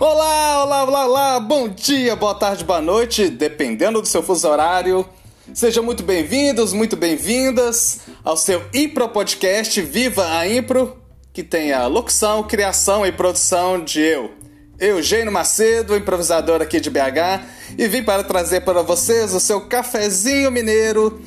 Olá, 0.00 0.64
olá, 0.64 0.84
olá, 0.84 1.06
olá, 1.06 1.40
bom 1.40 1.68
dia, 1.68 2.16
boa 2.16 2.34
tarde, 2.34 2.64
boa 2.64 2.80
noite, 2.80 3.28
dependendo 3.28 4.00
do 4.00 4.08
seu 4.08 4.22
fuso 4.22 4.48
horário. 4.48 5.06
Sejam 5.52 5.84
muito 5.84 6.02
bem-vindos, 6.02 6.72
muito 6.72 6.96
bem-vindas 6.96 8.00
ao 8.24 8.36
seu 8.36 8.64
Impro 8.72 9.08
Podcast 9.08 9.80
Viva 9.82 10.38
a 10.38 10.48
Impro, 10.48 10.96
que 11.32 11.42
tem 11.42 11.72
a 11.72 11.86
locução, 11.86 12.42
criação 12.42 13.06
e 13.06 13.12
produção 13.12 13.84
de 13.84 14.00
eu, 14.00 14.32
Eugênio 14.78 15.30
Macedo, 15.30 15.96
improvisador 15.96 16.62
aqui 16.62 16.80
de 16.80 16.88
BH, 16.88 17.44
e 17.76 17.86
vim 17.86 18.02
para 18.02 18.24
trazer 18.24 18.62
para 18.62 18.82
vocês 18.82 19.34
o 19.34 19.40
seu 19.40 19.62
cafezinho 19.68 20.50
mineiro 20.50 21.20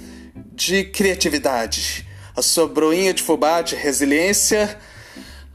de 0.53 0.85
criatividade, 0.85 2.05
a 2.35 2.41
sua 2.41 2.67
broinha 2.67 3.13
de 3.13 3.21
fubá 3.21 3.61
de 3.61 3.75
resiliência, 3.75 4.77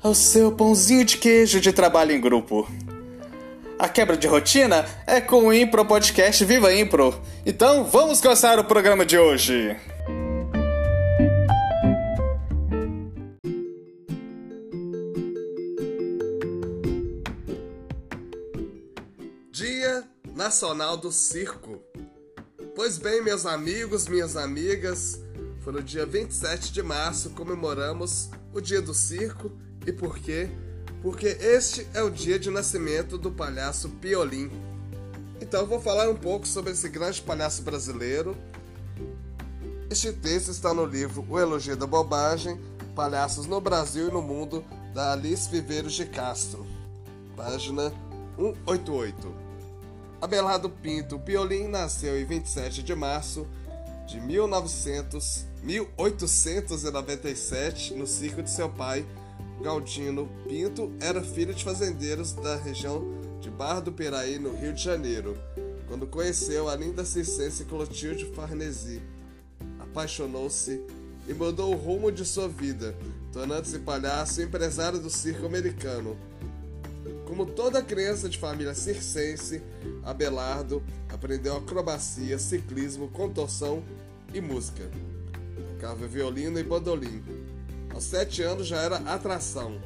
ao 0.02 0.14
seu 0.14 0.52
pãozinho 0.52 1.04
de 1.04 1.16
queijo 1.18 1.60
de 1.60 1.72
trabalho 1.72 2.12
em 2.12 2.20
grupo. 2.20 2.68
A 3.80 3.88
quebra 3.88 4.14
de 4.14 4.26
rotina 4.26 4.84
é 5.06 5.22
com 5.22 5.46
o 5.46 5.54
Impro 5.54 5.86
Podcast 5.86 6.44
Viva 6.44 6.70
Impro. 6.70 7.18
Então 7.46 7.82
vamos 7.82 8.20
começar 8.20 8.58
o 8.58 8.64
programa 8.64 9.06
de 9.06 9.16
hoje. 9.16 9.74
Dia 19.50 20.04
Nacional 20.36 20.98
do 20.98 21.10
Circo. 21.10 21.82
Pois 22.76 22.98
bem, 22.98 23.24
meus 23.24 23.46
amigos, 23.46 24.08
minhas 24.08 24.36
amigas, 24.36 25.18
foi 25.64 25.72
no 25.72 25.82
dia 25.82 26.04
27 26.04 26.70
de 26.70 26.82
março 26.82 27.30
comemoramos 27.30 28.28
o 28.52 28.60
Dia 28.60 28.82
do 28.82 28.92
Circo 28.92 29.50
e 29.86 29.90
por 29.90 30.18
quê? 30.18 30.50
Porque 31.02 31.28
este 31.40 31.86
é 31.94 32.02
o 32.02 32.10
dia 32.10 32.38
de 32.38 32.50
nascimento 32.50 33.16
do 33.16 33.30
palhaço 33.30 33.88
Piolim. 33.88 34.50
Então 35.40 35.66
vou 35.66 35.80
falar 35.80 36.10
um 36.10 36.16
pouco 36.16 36.46
sobre 36.46 36.72
esse 36.72 36.86
grande 36.88 37.22
palhaço 37.22 37.62
brasileiro. 37.62 38.36
Este 39.88 40.12
texto 40.12 40.50
está 40.50 40.74
no 40.74 40.84
livro 40.84 41.24
O 41.28 41.38
Elogio 41.38 41.76
da 41.76 41.86
Bobagem, 41.86 42.60
Palhaços 42.94 43.46
no 43.46 43.60
Brasil 43.60 44.08
e 44.08 44.12
no 44.12 44.20
Mundo, 44.20 44.64
da 44.94 45.12
Alice 45.12 45.48
Viveiros 45.50 45.94
de 45.94 46.04
Castro, 46.04 46.66
página 47.36 47.92
188. 48.36 49.34
Abelardo 50.20 50.68
Pinto 50.68 51.18
Piolim 51.18 51.68
nasceu 51.68 52.20
em 52.20 52.26
27 52.26 52.82
de 52.82 52.94
março 52.94 53.46
de 54.06 54.20
1900, 54.20 55.46
1897 55.62 57.94
no 57.94 58.06
circo 58.06 58.42
de 58.42 58.50
seu 58.50 58.68
pai, 58.68 59.06
Galdino 59.62 60.26
Pinto 60.48 60.90
era 61.00 61.22
filho 61.22 61.54
de 61.54 61.62
fazendeiros 61.62 62.32
da 62.32 62.56
região 62.56 63.04
de 63.40 63.50
Barra 63.50 63.80
do 63.80 63.92
Piraí, 63.92 64.38
no 64.38 64.56
Rio 64.56 64.72
de 64.72 64.82
Janeiro, 64.82 65.36
quando 65.86 66.06
conheceu 66.06 66.68
a 66.68 66.74
linda 66.74 67.04
circense 67.04 67.66
Clotilde 67.66 68.24
Farnese. 68.34 69.02
Apaixonou-se 69.78 70.80
e 71.28 71.34
mudou 71.34 71.74
o 71.74 71.76
rumo 71.76 72.10
de 72.10 72.24
sua 72.24 72.48
vida, 72.48 72.96
tornando-se 73.32 73.78
palhaço 73.80 74.40
e 74.40 74.44
empresário 74.44 74.98
do 74.98 75.10
circo 75.10 75.44
americano. 75.44 76.16
Como 77.26 77.44
toda 77.44 77.82
criança 77.82 78.28
de 78.28 78.38
família 78.38 78.74
circense, 78.74 79.62
Abelardo 80.02 80.82
aprendeu 81.08 81.56
acrobacia, 81.56 82.38
ciclismo, 82.38 83.08
contorção 83.08 83.82
e 84.32 84.40
música. 84.40 84.90
Tocava 85.74 86.06
violino 86.06 86.58
e 86.58 86.64
bandolim 86.64 87.22
sete 88.00 88.42
anos 88.42 88.66
já 88.66 88.78
era 88.80 88.96
atração. 88.96 89.80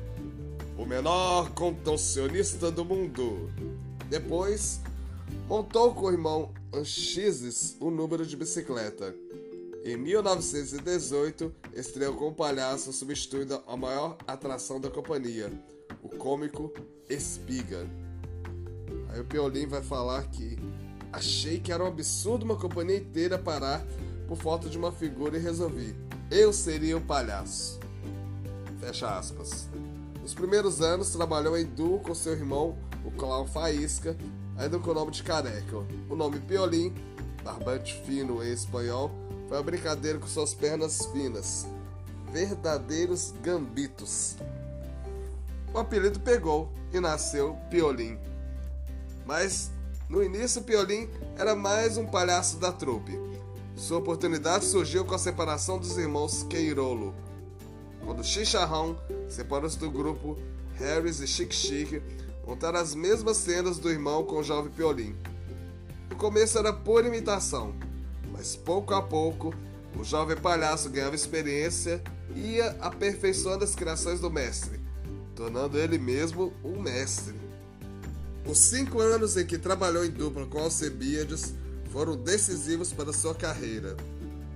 O 0.78 0.84
menor 0.84 1.50
contorcionista 1.50 2.70
do 2.70 2.84
mundo. 2.84 3.50
Depois, 4.08 4.80
montou 5.48 5.94
com 5.94 6.06
o 6.06 6.10
irmão 6.10 6.52
Anchises 6.72 7.76
o 7.80 7.90
número 7.90 8.26
de 8.26 8.36
bicicleta. 8.36 9.14
Em 9.84 9.96
1918, 9.96 11.54
estreou 11.74 12.14
como 12.14 12.34
palhaço, 12.34 12.92
substituindo 12.92 13.62
a 13.66 13.76
maior 13.76 14.16
atração 14.26 14.80
da 14.80 14.90
companhia, 14.90 15.52
o 16.02 16.08
cômico 16.08 16.72
Espiga. 17.08 17.86
Aí 19.10 19.20
o 19.20 19.24
Piolim 19.24 19.66
vai 19.66 19.82
falar 19.82 20.22
que 20.28 20.58
achei 21.12 21.60
que 21.60 21.70
era 21.70 21.84
um 21.84 21.88
absurdo 21.88 22.44
uma 22.44 22.56
companhia 22.56 22.96
inteira 22.96 23.38
parar 23.38 23.84
por 24.26 24.36
falta 24.36 24.68
de 24.68 24.78
uma 24.78 24.90
figura 24.90 25.36
e 25.36 25.40
resolvi. 25.40 25.94
Eu 26.30 26.52
seria 26.52 26.96
o 26.96 27.00
palhaço. 27.00 27.83
Fecha 28.84 29.16
aspas. 29.16 29.66
Nos 30.20 30.34
primeiros 30.34 30.82
anos 30.82 31.08
trabalhou 31.08 31.56
em 31.56 31.64
duo 31.64 32.00
com 32.00 32.14
seu 32.14 32.34
irmão, 32.34 32.76
o 33.02 33.10
clown 33.10 33.46
Faísca, 33.46 34.14
ainda 34.58 34.78
com 34.78 34.90
o 34.90 34.94
nome 34.94 35.10
de 35.10 35.22
Careca. 35.22 35.78
O 36.10 36.14
nome 36.14 36.38
Piolim, 36.40 36.94
barbante 37.42 37.94
fino 38.04 38.44
em 38.44 38.52
espanhol, 38.52 39.10
foi 39.48 39.56
uma 39.56 39.62
brincadeira 39.62 40.18
com 40.18 40.26
suas 40.26 40.52
pernas 40.52 41.06
finas. 41.06 41.66
Verdadeiros 42.30 43.32
gambitos. 43.42 44.36
O 45.72 45.78
apelido 45.78 46.20
pegou 46.20 46.70
e 46.92 47.00
nasceu 47.00 47.56
Piolim. 47.70 48.18
Mas 49.24 49.70
no 50.10 50.22
início 50.22 50.60
Piolim 50.60 51.08
era 51.38 51.56
mais 51.56 51.96
um 51.96 52.04
palhaço 52.04 52.58
da 52.58 52.70
trupe. 52.70 53.18
Sua 53.76 53.96
oportunidade 53.96 54.66
surgiu 54.66 55.06
com 55.06 55.14
a 55.14 55.18
separação 55.18 55.78
dos 55.78 55.96
irmãos 55.96 56.42
Queirolo 56.42 57.14
quando 58.04 58.24
Chicharrão 58.24 58.98
separou-se 59.28 59.78
do 59.78 59.90
grupo, 59.90 60.38
Harris 60.78 61.20
e 61.20 61.26
Chic 61.26 61.52
Chic 61.52 62.02
montaram 62.46 62.78
as 62.78 62.94
mesmas 62.94 63.38
cenas 63.38 63.78
do 63.78 63.90
irmão 63.90 64.24
com 64.24 64.36
o 64.36 64.44
jovem 64.44 64.70
Piolim. 64.70 65.16
No 66.10 66.16
começo 66.16 66.58
era 66.58 66.72
pura 66.72 67.08
imitação, 67.08 67.74
mas 68.32 68.54
pouco 68.54 68.94
a 68.94 69.02
pouco 69.02 69.54
o 69.98 70.04
jovem 70.04 70.36
palhaço 70.36 70.90
ganhava 70.90 71.14
experiência 71.14 72.02
e 72.34 72.56
ia 72.56 72.76
aperfeiçoando 72.80 73.64
as 73.64 73.74
criações 73.74 74.20
do 74.20 74.30
mestre, 74.30 74.80
tornando 75.34 75.78
ele 75.78 75.98
mesmo 75.98 76.52
um 76.64 76.80
mestre. 76.80 77.34
Os 78.46 78.58
cinco 78.58 79.00
anos 79.00 79.36
em 79.36 79.46
que 79.46 79.56
trabalhou 79.56 80.04
em 80.04 80.10
dupla 80.10 80.46
com 80.46 80.58
Alcebiades 80.58 81.54
foram 81.90 82.16
decisivos 82.16 82.92
para 82.92 83.12
sua 83.12 83.34
carreira. 83.34 83.96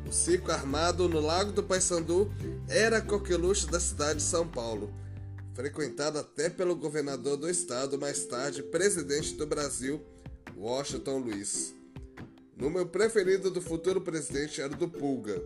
O 0.09 0.13
circo 0.13 0.51
armado 0.51 1.07
no 1.07 1.21
Lago 1.21 1.53
do 1.53 1.63
Paissandu 1.63 2.33
era 2.67 2.99
coqueluche 2.99 3.67
da 3.67 3.79
cidade 3.79 4.21
de 4.21 4.25
São 4.25 4.49
Paulo, 4.49 4.91
frequentado 5.53 6.19
até 6.19 6.49
pelo 6.49 6.75
governador 6.75 7.37
do 7.37 7.47
estado, 7.47 7.99
mais 7.99 8.25
tarde 8.25 8.63
presidente 8.63 9.35
do 9.35 9.47
Brasil, 9.47 10.01
Washington 10.57 11.19
Luiz. 11.19 11.75
Número 12.57 12.87
preferido 12.87 13.51
do 13.51 13.61
futuro 13.61 14.01
presidente 14.01 14.63
era 14.63 14.75
do 14.75 14.89
Pulga. 14.89 15.43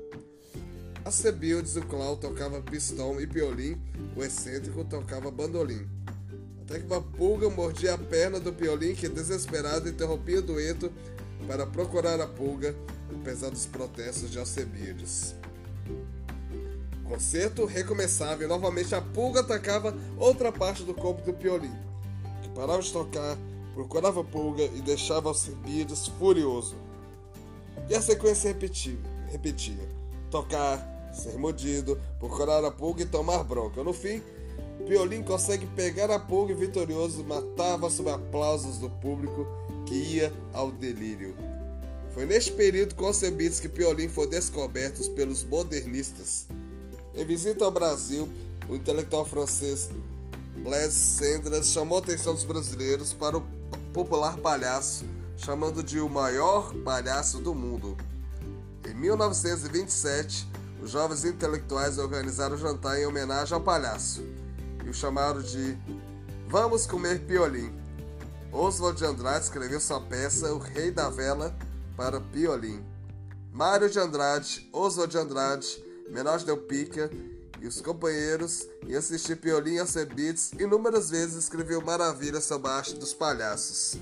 A 1.05 1.11
Cebildes, 1.11 1.75
o 1.75 1.83
Clau 1.83 2.17
tocava 2.17 2.63
pistão 2.63 3.21
e 3.21 3.27
piolim, 3.27 3.77
o 4.17 4.23
excêntrico 4.23 4.85
tocava 4.85 5.29
bandolim. 5.29 5.85
Até 6.63 6.79
que 6.79 6.87
uma 6.87 7.03
pulga 7.03 7.51
mordia 7.51 7.95
a 7.95 7.99
perna 7.99 8.39
do 8.39 8.53
piolim, 8.53 8.95
que 8.95 9.09
desesperado 9.09 9.89
interrompia 9.89 10.39
o 10.39 10.43
dueto 10.43 10.93
para 11.49 11.67
procurar 11.67 12.21
a 12.21 12.29
pulga, 12.29 12.73
apesar 13.17 13.51
dos 13.51 13.67
protestos 13.67 14.31
de 14.31 14.39
Alcebiades. 14.39 15.35
Concerto 17.05 17.67
recomeçava 17.67 18.43
e 18.43 18.47
novamente 18.47 18.95
a 18.95 19.03
pulga 19.03 19.41
atacava 19.41 19.95
outra 20.17 20.51
parte 20.51 20.83
do 20.83 20.95
corpo 20.95 21.23
do 21.23 21.35
Piolim, 21.35 21.75
que 22.43 22.49
parava 22.51 22.81
de 22.81 22.93
tocar, 22.93 23.37
procurava 23.75 24.21
a 24.21 24.25
pulga 24.25 24.63
e 24.63 24.81
deixava 24.81 25.29
Alcebiades 25.29 26.09
furioso. 26.09 26.77
E 27.89 27.95
a 27.95 28.01
sequência 28.01 28.49
repetia, 28.49 28.99
repetia: 29.31 29.89
tocar, 30.31 31.11
ser 31.13 31.39
mordido, 31.39 32.01
procurar 32.19 32.65
a 32.65 32.71
pulga 32.71 33.03
e 33.03 33.07
tomar 33.07 33.45
bronca. 33.45 33.85
No 33.85 33.93
fim, 33.93 34.23
Piolim 34.87 35.23
consegue 35.23 35.67
pegar 35.67 36.11
a 36.11 36.19
pulga 36.19 36.53
e 36.53 36.57
vitorioso 36.57 37.25
matava 37.25 37.89
sob 37.91 38.11
aplausos 38.11 38.79
do 38.79 38.89
público 38.89 39.47
que 39.87 39.95
ia 39.95 40.33
ao 40.53 40.71
delírio. 40.71 41.52
Foi 42.15 42.27
neste 42.27 42.53
período 42.53 42.95
concebido 42.95 43.61
que 43.61 43.69
Piolim 43.69 44.09
foi 44.09 44.27
descoberto 44.27 45.11
pelos 45.13 45.45
modernistas. 45.45 46.47
Em 47.15 47.25
visita 47.25 47.65
ao 47.65 47.71
Brasil, 47.71 48.29
o 48.69 48.77
intelectual 48.77 49.25
francês 49.25 49.89
Blaise 50.63 50.95
Cendrars 50.95 51.69
chamou 51.69 51.99
a 51.99 52.01
atenção 52.03 52.35
dos 52.35 52.45
brasileiros 52.45 53.15
para 53.15 53.39
o 53.39 53.47
popular 53.95 54.37
palhaço, 54.37 55.07
chamando 55.39 55.83
de 55.83 56.01
o 56.01 56.09
maior 56.09 56.75
palhaço 56.85 57.39
do 57.39 57.55
mundo. 57.55 57.97
Em 58.87 58.95
1927, 58.95 60.47
os 60.83 60.91
jovens 60.91 61.25
intelectuais 61.25 61.99
organizaram 61.99 62.57
um 62.57 62.59
jantar 62.59 63.01
em 63.01 63.07
homenagem 63.07 63.55
ao 63.55 63.61
palhaço 63.61 64.23
e 64.85 64.91
o 64.91 64.95
chamaram 64.95 65.41
de 65.41 65.79
Vamos 66.47 66.87
Comer 66.87 67.21
Piolim. 67.21 67.73
Oswald 68.53 68.99
de 68.99 69.07
Andrade 69.07 69.45
escreveu 69.45 69.81
sua 69.81 70.01
peça 70.01 70.53
O 70.53 70.59
Rei 70.59 70.91
da 70.91 71.09
Vela 71.09 71.57
para 72.03 72.21
Piolim. 72.21 72.85
Mário 73.53 73.89
de 73.89 73.97
Andrade, 73.97 74.69
Oswald 74.73 75.13
de 75.13 75.19
Andrade, 75.19 75.85
Menor 76.11 76.41
Del 76.41 76.57
Pica 76.57 77.09
e 77.61 77.67
os 77.69 77.81
companheiros 77.81 78.67
e 78.89 78.97
assistir 78.97 79.37
Piolim 79.37 79.79
a 79.79 79.87
ser 79.87 80.13
beats, 80.13 80.51
inúmeras 80.59 81.11
vezes 81.11 81.45
escreveu 81.45 81.81
maravilhas 81.81 82.43
sobre 82.43 82.69
a 82.69 82.75
arte 82.75 82.97
dos 82.97 83.15
palhaços. 83.15 83.95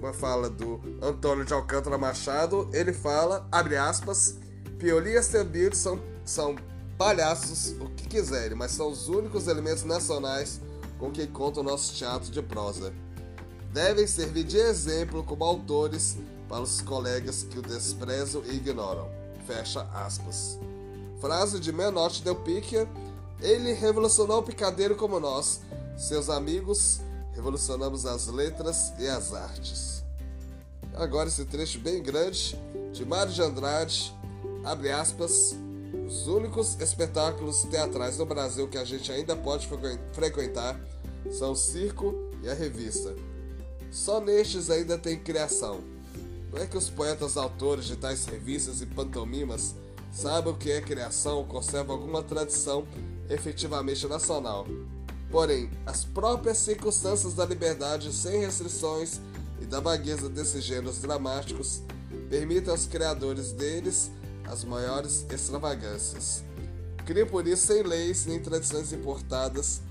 Uma 0.00 0.12
fala 0.12 0.50
do 0.50 0.80
Antônio 1.00 1.44
de 1.44 1.52
Alcântara 1.52 1.96
Machado, 1.96 2.68
ele 2.72 2.92
fala, 2.92 3.46
abre 3.52 3.76
aspas, 3.76 4.34
Piolim 4.80 5.10
e 5.10 5.44
beats 5.44 5.78
são, 5.78 6.02
são 6.24 6.56
palhaços 6.98 7.76
o 7.80 7.88
que 7.90 8.08
quiserem, 8.08 8.58
mas 8.58 8.72
são 8.72 8.90
os 8.90 9.08
únicos 9.08 9.46
elementos 9.46 9.84
nacionais 9.84 10.60
com 10.98 11.12
que 11.12 11.24
conta 11.28 11.60
o 11.60 11.62
nosso 11.62 11.94
teatro 11.94 12.32
de 12.32 12.42
prosa. 12.42 12.92
Devem 13.72 14.08
servir 14.08 14.42
de 14.42 14.56
exemplo 14.56 15.22
como 15.22 15.44
autores 15.44 16.16
para 16.48 16.62
os 16.62 16.80
colegas 16.80 17.42
que 17.42 17.58
o 17.58 17.62
desprezam 17.62 18.42
e 18.46 18.56
ignoram. 18.56 19.08
Fecha 19.46 19.82
aspas. 19.92 20.58
Frase 21.20 21.60
de 21.60 21.72
Menotti 21.72 22.22
Del 22.22 22.36
Picchia. 22.36 22.88
Ele 23.40 23.72
revolucionou 23.72 24.40
o 24.40 24.42
picadeiro 24.42 24.96
como 24.96 25.20
nós, 25.20 25.60
seus 25.96 26.28
amigos, 26.28 27.00
revolucionamos 27.34 28.04
as 28.04 28.26
letras 28.26 28.92
e 28.98 29.06
as 29.06 29.32
artes. 29.32 30.02
Agora 30.94 31.28
esse 31.28 31.44
trecho 31.44 31.78
bem 31.78 32.02
grande 32.02 32.58
de 32.92 33.04
Mário 33.04 33.32
de 33.32 33.40
Andrade, 33.40 34.12
abre 34.64 34.90
aspas, 34.90 35.54
os 36.04 36.26
únicos 36.26 36.76
espetáculos 36.80 37.62
teatrais 37.62 38.18
no 38.18 38.26
Brasil 38.26 38.66
que 38.66 38.76
a 38.76 38.84
gente 38.84 39.12
ainda 39.12 39.36
pode 39.36 39.68
frequentar 40.12 40.80
são 41.30 41.52
o 41.52 41.56
circo 41.56 42.14
e 42.42 42.48
a 42.48 42.54
revista. 42.54 43.14
Só 43.90 44.20
nestes 44.20 44.70
ainda 44.70 44.98
tem 44.98 45.18
criação. 45.18 45.80
Não 46.52 46.58
é 46.58 46.66
que 46.66 46.76
os 46.76 46.88
poetas 46.88 47.36
autores 47.36 47.84
de 47.84 47.96
tais 47.96 48.24
revistas 48.26 48.80
e 48.80 48.86
pantomimas 48.86 49.74
saibam 50.10 50.54
que 50.54 50.70
é 50.70 50.80
criação 50.80 51.38
ou 51.38 51.44
conservam 51.44 51.96
alguma 51.96 52.22
tradição 52.22 52.86
efetivamente 53.28 54.06
nacional. 54.06 54.66
Porém, 55.30 55.70
as 55.84 56.04
próprias 56.04 56.58
circunstâncias 56.58 57.34
da 57.34 57.44
liberdade 57.44 58.12
sem 58.12 58.40
restrições 58.40 59.20
e 59.60 59.66
da 59.66 59.80
vagueza 59.80 60.28
desses 60.28 60.64
gêneros 60.64 60.98
dramáticos 61.00 61.82
permitem 62.30 62.70
aos 62.70 62.86
criadores 62.86 63.52
deles 63.52 64.10
as 64.46 64.64
maiores 64.64 65.26
extravagâncias. 65.30 66.42
Criam 67.04 67.26
por 67.26 67.46
isso 67.46 67.66
sem 67.66 67.82
leis 67.82 68.24
nem 68.26 68.40
tradições 68.40 68.92
importadas, 68.92 69.82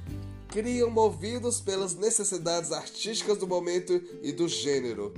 criam 0.48 0.90
movidos 0.90 1.62
pelas 1.62 1.96
necessidades 1.96 2.72
artísticas 2.72 3.38
do 3.38 3.48
momento 3.48 4.02
e 4.24 4.32
do 4.32 4.48
gênero, 4.48 5.14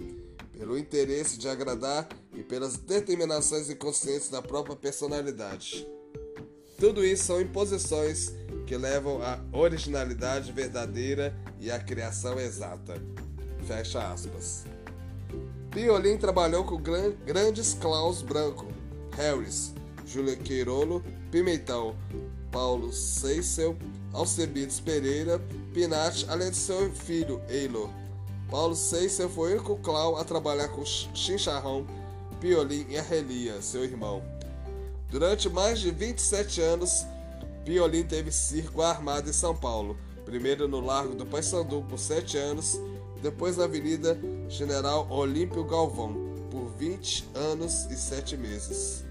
pelo 0.60 0.78
interesse 0.78 1.40
de 1.40 1.48
agradar 1.48 2.10
e 2.36 2.44
pelas 2.44 2.76
determinações 2.76 3.70
inconscientes 3.70 4.28
da 4.28 4.42
própria 4.42 4.76
personalidade. 4.76 5.88
Tudo 6.78 7.04
isso 7.04 7.24
são 7.24 7.40
imposições 7.42 8.34
que 8.68 8.76
levam 8.76 9.22
à 9.24 9.40
originalidade 9.54 10.52
verdadeira 10.52 11.34
e 11.62 11.72
à 11.72 11.80
criação 11.80 12.38
exata. 12.38 13.02
Fecha 13.66 14.12
aspas. 14.12 14.66
Piolim 15.72 16.18
trabalhou 16.18 16.66
com 16.66 16.78
grandes 16.78 17.74
Klaus 17.76 18.22
Branco, 18.22 18.68
Harris, 19.16 19.74
Júlia 20.06 20.36
Queirolo, 20.36 21.02
Pimentão, 21.32 21.96
Paulo 22.52 22.92
Seissel, 22.92 23.78
Alcebides 24.12 24.80
Pereira, 24.82 25.40
Pinati, 25.74 26.26
além 26.28 26.50
de 26.50 26.58
seu 26.58 26.92
filho, 26.92 27.42
Eilor. 27.48 27.90
Paulo 28.50 28.76
Seissel 28.76 29.30
foi 29.30 29.54
único 29.54 29.78
Clau 29.78 30.18
a 30.18 30.24
trabalhar 30.24 30.70
com 30.70 30.86
Chincharrão, 30.86 31.86
Piolim 32.40 32.86
e 32.90 32.98
Arrelia, 32.98 33.62
seu 33.62 33.84
irmão. 33.84 34.24
Durante 35.10 35.50
mais 35.50 35.80
de 35.80 35.92
27 35.92 36.62
anos, 36.62 37.06
Piolim 37.66 38.04
teve 38.04 38.32
circo 38.32 38.82
armado 38.82 39.30
em 39.30 39.34
São 39.34 39.56
Paulo, 39.56 39.98
primeiro 40.26 40.68
no 40.68 40.80
Largo 40.80 41.16
do 41.16 41.26
Paissandu 41.26 41.84
por 41.90 42.00
7 42.00 42.38
anos, 42.38 42.80
depois 43.22 43.58
na 43.58 43.66
Avenida 43.66 44.20
General 44.48 45.08
Olímpio 45.10 45.64
Galvão 45.64 46.16
por 46.50 46.70
20 46.78 47.30
anos 47.36 47.86
e 47.92 47.96
7 47.96 48.38
meses 48.38 49.10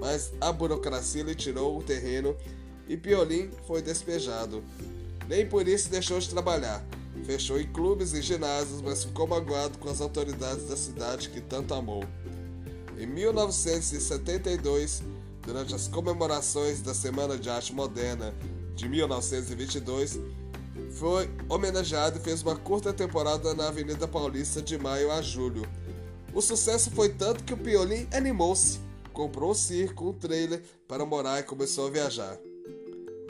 mas 0.00 0.32
a 0.40 0.52
burocracia 0.52 1.22
lhe 1.22 1.34
tirou 1.34 1.78
o 1.78 1.82
terreno 1.82 2.36
e 2.88 2.96
Piolim 2.96 3.50
foi 3.66 3.82
despejado. 3.82 4.62
Nem 5.28 5.46
por 5.46 5.66
isso 5.66 5.88
deixou 5.88 6.18
de 6.18 6.28
trabalhar. 6.28 6.84
Fechou 7.24 7.58
em 7.58 7.66
clubes 7.66 8.12
e 8.12 8.20
ginásios, 8.20 8.82
mas 8.82 9.04
ficou 9.04 9.26
magoado 9.26 9.78
com 9.78 9.88
as 9.88 10.00
autoridades 10.00 10.68
da 10.68 10.76
cidade 10.76 11.30
que 11.30 11.40
tanto 11.40 11.72
amou. 11.72 12.04
Em 12.98 13.06
1972, 13.06 15.02
durante 15.42 15.74
as 15.74 15.88
comemorações 15.88 16.82
da 16.82 16.94
Semana 16.94 17.38
de 17.38 17.48
Arte 17.48 17.72
Moderna 17.72 18.34
de 18.74 18.88
1922, 18.88 20.20
foi 20.92 21.30
homenageado 21.48 22.18
e 22.18 22.22
fez 22.22 22.42
uma 22.42 22.56
curta 22.56 22.92
temporada 22.92 23.54
na 23.54 23.68
Avenida 23.68 24.06
Paulista 24.06 24.60
de 24.60 24.76
maio 24.76 25.10
a 25.10 25.22
julho. 25.22 25.66
O 26.34 26.42
sucesso 26.42 26.90
foi 26.90 27.08
tanto 27.08 27.44
que 27.44 27.54
o 27.54 27.56
Piolim 27.56 28.06
animou-se 28.12 28.80
comprou 29.12 29.52
um 29.52 29.54
circo, 29.54 30.10
um 30.10 30.12
trailer 30.12 30.62
para 30.86 31.06
morar 31.06 31.40
e 31.40 31.44
começou 31.44 31.86
a 31.86 31.90
viajar. 31.90 32.36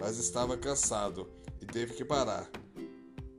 Mas 0.01 0.19
estava 0.19 0.57
cansado 0.57 1.29
e 1.61 1.67
teve 1.67 1.93
que 1.93 2.05
parar. 2.05 2.51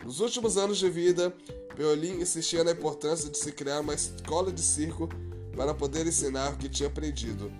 Nos 0.05 0.19
últimos 0.19 0.55
anos 0.55 0.77
de 0.77 0.87
vida, 0.87 1.33
Peolin 1.75 2.21
insistia 2.21 2.63
na 2.63 2.73
importância 2.73 3.27
de 3.27 3.39
se 3.39 3.51
criar 3.51 3.79
uma 3.79 3.95
escola 3.95 4.51
de 4.51 4.61
circo 4.61 5.09
para 5.57 5.73
poder 5.73 6.05
ensinar 6.05 6.53
o 6.53 6.57
que 6.57 6.69
tinha 6.69 6.87
aprendido. 6.87 7.51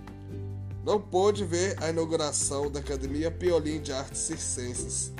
Não 0.84 1.00
pôde 1.00 1.44
ver 1.44 1.76
a 1.82 1.90
inauguração 1.90 2.70
da 2.70 2.78
Academia 2.78 3.32
Piolim 3.32 3.80
de 3.80 3.92
Artes 3.92 4.20
Circenses, 4.20 5.12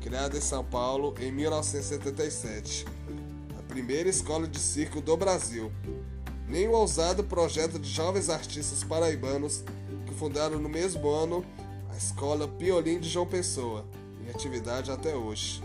criada 0.00 0.36
em 0.36 0.40
São 0.40 0.64
Paulo 0.64 1.14
em 1.20 1.30
1977, 1.30 2.84
a 3.56 3.62
primeira 3.62 4.08
escola 4.08 4.48
de 4.48 4.58
circo 4.58 5.00
do 5.00 5.16
Brasil, 5.16 5.70
nem 6.48 6.66
o 6.66 6.72
ousado 6.72 7.22
projeto 7.22 7.78
de 7.78 7.88
jovens 7.88 8.28
artistas 8.28 8.82
paraibanos 8.82 9.62
que 10.06 10.14
fundaram 10.14 10.58
no 10.58 10.68
mesmo 10.68 11.08
ano 11.08 11.46
a 11.92 11.96
Escola 11.96 12.48
Piolim 12.48 12.98
de 12.98 13.08
João 13.08 13.26
Pessoa, 13.26 13.86
em 14.20 14.28
atividade 14.28 14.90
até 14.90 15.14
hoje. 15.14 15.62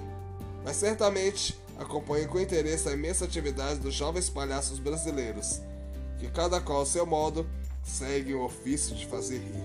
Mas 0.63 0.75
certamente 0.75 1.57
acompanhe 1.77 2.27
com 2.27 2.39
interesse 2.39 2.89
a 2.89 2.93
imensa 2.93 3.25
atividade 3.25 3.79
dos 3.79 3.93
jovens 3.93 4.29
palhaços 4.29 4.79
brasileiros, 4.79 5.61
que 6.19 6.27
cada 6.29 6.59
qual 6.59 6.79
ao 6.79 6.85
seu 6.85 7.05
modo 7.05 7.47
segue 7.83 8.33
o 8.33 8.43
ofício 8.43 8.95
de 8.95 9.05
fazer 9.05 9.37
rir. 9.37 9.63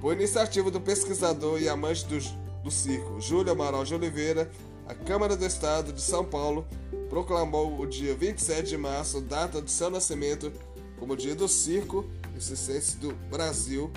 Por 0.00 0.12
iniciativa 0.12 0.70
do 0.70 0.80
pesquisador 0.80 1.60
e 1.60 1.68
amante 1.68 2.04
do, 2.06 2.18
do 2.62 2.70
circo 2.70 3.20
Júlio 3.20 3.52
Amaral 3.52 3.84
de 3.84 3.94
Oliveira, 3.94 4.50
a 4.86 4.94
Câmara 4.94 5.36
do 5.36 5.44
Estado 5.44 5.92
de 5.92 6.00
São 6.00 6.24
Paulo 6.24 6.66
proclamou 7.10 7.78
o 7.78 7.86
dia 7.86 8.14
27 8.14 8.68
de 8.68 8.76
março, 8.76 9.20
data 9.20 9.60
de 9.60 9.70
seu 9.70 9.90
nascimento, 9.90 10.52
como 10.98 11.16
Dia 11.16 11.34
do 11.34 11.48
Circo 11.48 12.04
e 12.36 12.40
Circense 12.40 12.96
do 12.96 13.12
Brasil. 13.30 13.90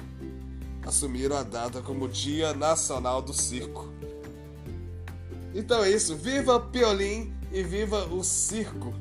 Assumiram 0.85 1.37
a 1.37 1.43
data 1.43 1.81
como 1.81 2.07
Dia 2.07 2.53
Nacional 2.53 3.21
do 3.21 3.33
Circo. 3.33 3.90
Então 5.53 5.83
é 5.83 5.91
isso, 5.91 6.15
viva 6.15 6.59
Piolim 6.59 7.33
e 7.51 7.61
viva 7.61 8.05
o 8.05 8.23
circo! 8.23 8.93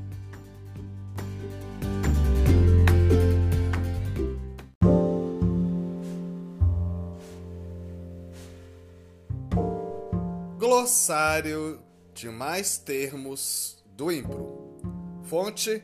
Glossário 10.58 11.80
de 12.14 12.28
mais 12.28 12.78
termos 12.78 13.82
do 13.96 14.10
Impro. 14.10 14.80
Fonte: 15.24 15.82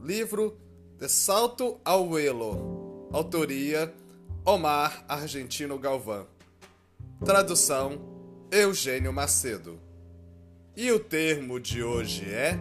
livro 0.00 0.58
De 0.98 1.08
Salto 1.08 1.78
ao 1.84 2.18
Elo. 2.18 3.08
Autoria: 3.12 3.92
Omar 4.44 5.04
Argentino 5.06 5.78
Galvão. 5.78 6.26
Tradução: 7.24 8.00
Eugênio 8.50 9.12
Macedo. 9.12 9.87
E 10.80 10.92
o 10.92 11.00
termo 11.00 11.58
de 11.58 11.82
hoje 11.82 12.24
é. 12.32 12.56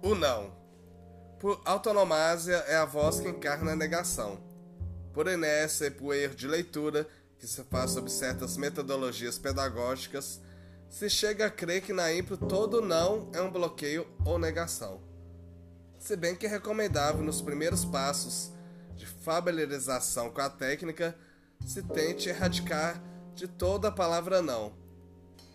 O 0.00 0.14
não. 0.14 0.50
Por 1.38 1.60
autonomásia 1.66 2.54
é 2.66 2.76
a 2.76 2.86
voz 2.86 3.20
que 3.20 3.28
encarna 3.28 3.72
a 3.72 3.76
negação. 3.76 4.40
Por 5.12 5.26
inércia 5.26 5.88
e 5.88 5.90
por 5.90 6.14
erro 6.14 6.34
de 6.34 6.48
leitura, 6.48 7.06
que 7.38 7.46
se 7.46 7.62
faz 7.64 7.90
sob 7.90 8.10
certas 8.10 8.56
metodologias 8.56 9.38
pedagógicas, 9.38 10.40
se 10.88 11.10
chega 11.10 11.44
a 11.44 11.50
crer 11.50 11.82
que 11.82 11.92
na 11.92 12.10
impro 12.10 12.38
todo 12.38 12.80
não 12.80 13.28
é 13.34 13.42
um 13.42 13.50
bloqueio 13.50 14.06
ou 14.24 14.38
negação. 14.38 15.12
Se 16.04 16.16
bem 16.16 16.36
que 16.36 16.44
é 16.44 16.50
recomendável 16.50 17.22
nos 17.22 17.40
primeiros 17.40 17.82
passos 17.82 18.52
de 18.94 19.06
familiarização 19.06 20.28
com 20.28 20.42
a 20.42 20.50
técnica 20.50 21.16
se 21.64 21.82
tente 21.82 22.28
erradicar 22.28 23.02
de 23.34 23.48
toda 23.48 23.88
a 23.88 23.90
palavra 23.90 24.42
não, 24.42 24.74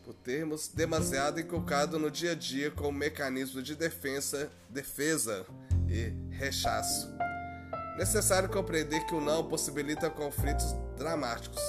por 0.04 0.16
termos 0.16 0.68
demasiado 0.68 1.40
inculcado 1.40 2.00
no 2.00 2.10
dia 2.10 2.32
a 2.32 2.36
dia 2.36 2.72
como 2.72 2.98
mecanismo 2.98 3.62
de 3.62 3.76
defesa, 3.76 4.50
defesa 4.68 5.46
e 5.88 6.12
rechaço. 6.34 7.16
Necessário 7.96 8.50
compreender 8.50 9.06
que 9.06 9.14
o 9.14 9.22
não 9.22 9.48
possibilita 9.48 10.10
conflitos 10.10 10.74
dramáticos. 10.98 11.62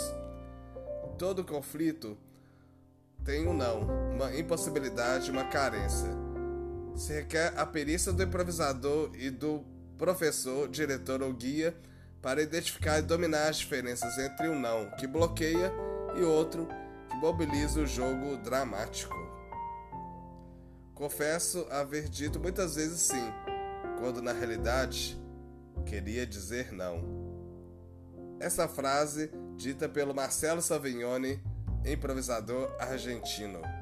Todo 1.19 1.45
conflito 1.45 2.17
tem 3.27 3.47
um 3.47 3.53
não, 3.53 3.83
uma 4.15 4.35
impossibilidade, 4.35 5.31
uma 5.31 5.45
carência. 5.45 6.30
Se 7.01 7.15
requer 7.15 7.59
a 7.59 7.65
perícia 7.65 8.13
do 8.13 8.23
improvisador 8.23 9.11
e 9.15 9.31
do 9.31 9.65
professor, 9.97 10.69
diretor 10.69 11.23
ou 11.23 11.33
guia 11.33 11.75
para 12.21 12.43
identificar 12.43 12.99
e 12.99 13.03
dominar 13.03 13.49
as 13.49 13.57
diferenças 13.57 14.19
entre 14.19 14.51
um 14.51 14.61
não 14.61 14.91
que 14.99 15.07
bloqueia 15.07 15.73
e 16.15 16.21
outro 16.21 16.69
que 17.09 17.17
mobiliza 17.17 17.81
o 17.81 17.87
jogo 17.87 18.37
dramático. 18.37 19.17
Confesso 20.95 21.67
haver 21.71 22.07
dito 22.07 22.39
muitas 22.39 22.75
vezes 22.75 23.01
sim, 23.01 23.33
quando 23.99 24.21
na 24.21 24.35
realidade 24.35 25.19
queria 25.87 26.27
dizer 26.27 26.71
não. 26.71 27.03
Essa 28.39 28.69
frase, 28.69 29.31
dita 29.57 29.89
pelo 29.89 30.15
Marcelo 30.15 30.61
Savignoni, 30.61 31.43
improvisador 31.83 32.71
argentino. 32.79 33.80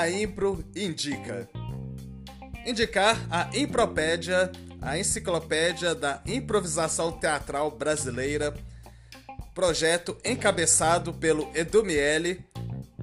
A 0.00 0.10
Impro 0.10 0.64
Indica! 0.74 1.46
Indicar 2.64 3.20
a 3.30 3.50
Impropédia, 3.54 4.50
a 4.80 4.98
enciclopédia 4.98 5.94
da 5.94 6.22
improvisação 6.24 7.12
teatral 7.12 7.70
brasileira, 7.70 8.54
projeto 9.54 10.16
encabeçado 10.24 11.12
pelo 11.12 11.50
Edu 11.54 11.84
Miele. 11.84 12.42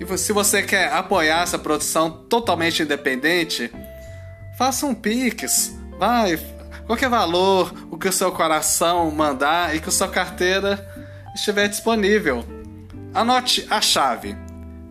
E 0.00 0.18
se 0.18 0.32
você 0.32 0.62
quer 0.62 0.90
apoiar 0.92 1.42
essa 1.42 1.58
produção 1.58 2.10
totalmente 2.10 2.82
independente, 2.82 3.70
faça 4.56 4.86
um 4.86 4.94
Pix. 4.94 5.76
Vai, 5.98 6.40
qualquer 6.86 7.10
valor, 7.10 7.74
o 7.90 7.98
que 7.98 8.08
o 8.08 8.12
seu 8.12 8.32
coração 8.32 9.10
mandar 9.10 9.76
e 9.76 9.80
que 9.80 9.90
a 9.90 9.92
sua 9.92 10.08
carteira 10.08 10.88
estiver 11.34 11.68
disponível. 11.68 12.42
Anote 13.14 13.66
a 13.70 13.80
chave: 13.80 14.36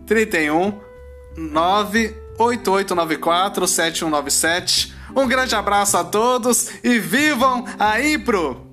31 0.06 0.91
98894 1.36 3.66
7197. 3.66 4.94
Um 5.14 5.28
grande 5.28 5.54
abraço 5.54 5.98
a 5.98 6.04
todos 6.04 6.70
e 6.82 6.98
vivam 6.98 7.66
a 7.78 8.00
Impro! 8.00 8.71